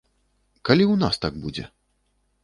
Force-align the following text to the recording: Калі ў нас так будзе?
Калі 0.69 0.83
ў 0.87 0.95
нас 1.03 1.19
так 1.25 1.37
будзе? 1.43 1.65